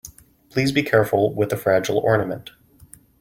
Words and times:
Please 0.49 0.71
be 0.71 0.81
careful 0.81 1.31
with 1.35 1.49
the 1.51 1.57
fragile 1.57 1.99
ornament. 1.99 2.49